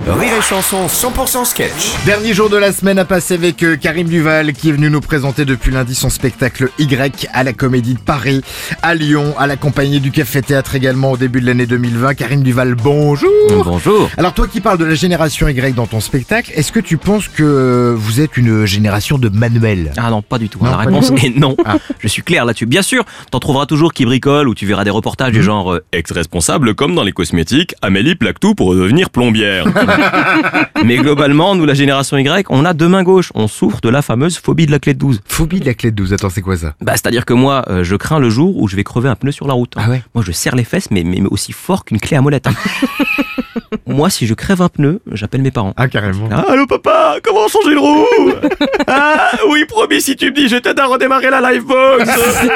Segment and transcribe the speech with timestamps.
[0.00, 1.92] Rire et Chanson 100% sketch.
[2.06, 5.02] Dernier jour de la semaine à passer avec euh, Karim Duval qui est venu nous
[5.02, 8.40] présenter depuis lundi son spectacle Y à la Comédie de Paris,
[8.82, 12.14] à Lyon, à la compagnie du Café Théâtre également au début de l'année 2020.
[12.14, 13.30] Karim Duval, bonjour
[13.64, 14.08] Bonjour.
[14.16, 17.28] Alors toi qui parles de la génération Y dans ton spectacle, est-ce que tu penses
[17.28, 20.58] que vous êtes une génération de Manuel Ah non, pas du tout.
[20.64, 21.54] Non, La réponse est non.
[21.66, 21.76] Ah.
[22.00, 22.66] Je suis clair là-dessus.
[22.66, 25.38] Bien sûr, t'en trouveras toujours qui bricolent ou tu verras des reportages Mhm.
[25.38, 29.66] du genre euh, ex-responsable comme dans les cosmétiques, Amélie plaque tout pour devenir plombière.
[30.84, 33.30] Mais globalement, nous la génération Y, on a deux mains gauches.
[33.34, 35.20] On souffre de la fameuse phobie de la clé de 12.
[35.24, 36.74] Phobie de la clé de 12, attends c'est quoi ça?
[36.80, 39.32] Bah, c'est-à-dire que moi, euh, je crains le jour où je vais crever un pneu
[39.32, 39.72] sur la route.
[39.76, 40.02] Ah ouais?
[40.14, 42.46] Moi, je serre les fesses, mais, mais, mais aussi fort qu'une clé à molette.
[42.46, 42.52] hein.
[43.86, 45.72] moi, si je crève un pneu, j'appelle mes parents.
[45.76, 46.28] Ah carrément.
[46.30, 48.32] Ah, allô papa, comment changer le roue
[48.86, 52.08] Ah oui promis si tu me dis je t'aide à redémarrer la livebox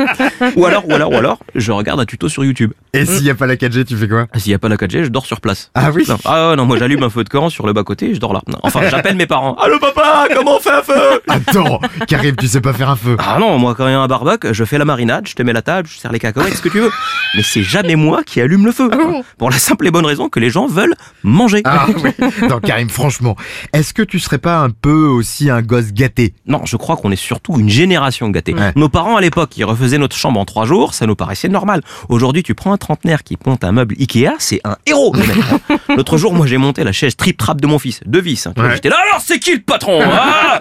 [0.56, 2.72] Ou alors, ou alors, ou alors, je regarde un tuto sur YouTube.
[2.92, 4.26] Et s'il n'y a pas la 4G tu fais quoi?
[4.36, 5.70] S'il n'y a pas la 4G, je dors sur place.
[5.74, 7.84] Ah oui Non, ah ouais, non, moi j'allume un feu de camp sur le bas
[7.84, 8.40] côté et je dors là.
[8.48, 9.54] Non, Enfin, j'appelle mes parents.
[9.54, 11.20] Allô papa, comment on fait un feu?
[11.28, 14.00] Attends, Karim tu sais pas faire un feu Ah non, moi quand il y a
[14.00, 16.54] un barbecue, je fais la marinade, je te mets la table, je sers les cacahuètes,
[16.54, 16.90] ce que tu veux.
[17.36, 18.90] Mais c'est jamais moi qui allume le feu.
[19.38, 21.62] Pour la simple et bonne raison que les gens veulent manger.
[21.64, 22.10] Ah oui
[22.48, 23.36] Non Karim franchement,
[23.72, 26.34] est-ce que tu serais pas un peu aussi un gosse gâté?
[26.46, 28.54] Non, je crois qu'on est surtout une génération gâtée.
[28.54, 28.72] Ouais.
[28.76, 31.82] Nos parents à l'époque, ils refaisaient notre chambre en trois jours, ça nous paraissait normal.
[32.08, 35.14] Aujourd'hui, tu prends un trentenaire qui ponte un meuble Ikea, c'est un héros.
[35.16, 35.76] hein.
[35.96, 38.46] L'autre jour, moi, j'ai monté la chaise trip trap de mon fils, de vis.
[38.46, 38.52] hein.
[38.56, 38.74] Ouais.
[38.74, 40.60] J'étais là, alors c'est qui le patron ah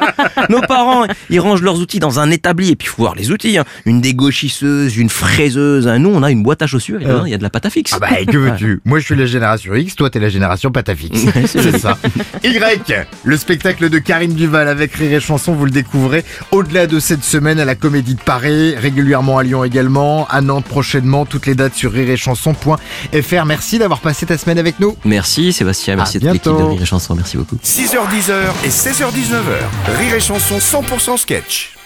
[0.50, 3.32] Nos parents, ils rangent leurs outils dans un établi et puis il faut voir les
[3.32, 3.58] outils.
[3.58, 3.66] hein.
[3.86, 5.88] Une dégauchisseuse, une fraiseuse.
[5.88, 6.00] hein.
[6.00, 7.70] Nous, on a une boîte à chaussures dedans, il y a de la pâte à
[7.70, 7.94] fixe.
[7.96, 8.82] Ah bah que veux-tu?
[8.86, 11.26] Moi je suis la génération X, toi t'es la génération Patafix.
[11.46, 11.98] C'est ça.
[12.44, 12.60] Y,
[13.24, 17.24] le spectacle de Karim Duval avec Rire et Chanson, vous le découvrez au-delà de cette
[17.24, 21.56] semaine à la Comédie de Paris, régulièrement à Lyon également, à Nantes prochainement, toutes les
[21.56, 23.46] dates sur rireetchanson.fr.
[23.46, 24.96] Merci d'avoir passé ta semaine avec nous.
[25.06, 26.64] Merci Sébastien, merci À de l'équipe de.
[26.64, 27.58] Rire et Chanson, merci beaucoup.
[27.64, 28.32] 6h10
[28.66, 29.98] et 16h19h.
[29.98, 31.81] Rire et Chanson 100% sketch.